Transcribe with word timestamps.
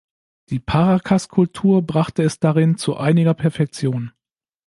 Die 0.49 0.57
Paracas-Kultur 0.57 1.83
brachte 1.83 2.23
es 2.23 2.39
darin 2.39 2.75
zu 2.75 2.97
einiger 2.97 3.35
Perfektion. 3.35 4.11